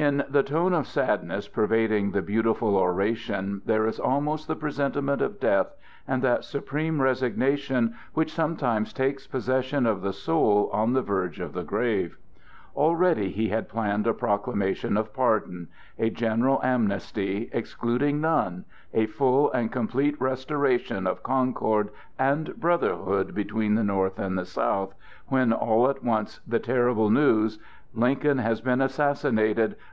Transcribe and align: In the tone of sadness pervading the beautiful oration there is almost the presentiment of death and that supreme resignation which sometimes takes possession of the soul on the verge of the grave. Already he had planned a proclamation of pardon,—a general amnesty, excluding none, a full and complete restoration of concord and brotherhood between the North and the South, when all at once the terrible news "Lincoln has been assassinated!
In 0.00 0.24
the 0.30 0.42
tone 0.42 0.72
of 0.72 0.86
sadness 0.86 1.46
pervading 1.46 2.12
the 2.12 2.22
beautiful 2.22 2.74
oration 2.74 3.60
there 3.66 3.84
is 3.86 4.00
almost 4.00 4.48
the 4.48 4.56
presentiment 4.56 5.20
of 5.20 5.38
death 5.38 5.74
and 6.08 6.22
that 6.22 6.42
supreme 6.42 7.02
resignation 7.02 7.94
which 8.14 8.32
sometimes 8.32 8.94
takes 8.94 9.26
possession 9.26 9.84
of 9.84 10.00
the 10.00 10.14
soul 10.14 10.70
on 10.72 10.94
the 10.94 11.02
verge 11.02 11.38
of 11.38 11.52
the 11.52 11.62
grave. 11.62 12.16
Already 12.74 13.30
he 13.30 13.50
had 13.50 13.68
planned 13.68 14.06
a 14.06 14.14
proclamation 14.14 14.96
of 14.96 15.12
pardon,—a 15.12 16.08
general 16.08 16.62
amnesty, 16.62 17.50
excluding 17.52 18.22
none, 18.22 18.64
a 18.94 19.04
full 19.04 19.52
and 19.52 19.70
complete 19.70 20.18
restoration 20.18 21.06
of 21.06 21.22
concord 21.22 21.90
and 22.18 22.56
brotherhood 22.56 23.34
between 23.34 23.74
the 23.74 23.84
North 23.84 24.18
and 24.18 24.38
the 24.38 24.46
South, 24.46 24.94
when 25.28 25.52
all 25.52 25.90
at 25.90 26.02
once 26.02 26.40
the 26.46 26.58
terrible 26.58 27.10
news 27.10 27.58
"Lincoln 27.92 28.38
has 28.38 28.60
been 28.62 28.80
assassinated! 28.80 29.76